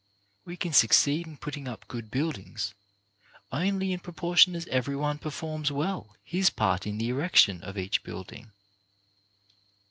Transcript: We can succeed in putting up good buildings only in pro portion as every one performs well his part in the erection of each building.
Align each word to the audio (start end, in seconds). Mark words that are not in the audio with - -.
We 0.45 0.57
can 0.57 0.73
succeed 0.73 1.27
in 1.27 1.37
putting 1.37 1.67
up 1.67 1.87
good 1.87 2.09
buildings 2.09 2.73
only 3.51 3.93
in 3.93 3.99
pro 3.99 4.13
portion 4.13 4.55
as 4.55 4.65
every 4.69 4.95
one 4.95 5.19
performs 5.19 5.71
well 5.71 6.15
his 6.23 6.49
part 6.49 6.87
in 6.87 6.97
the 6.97 7.09
erection 7.09 7.61
of 7.61 7.77
each 7.77 8.01
building. 8.01 8.51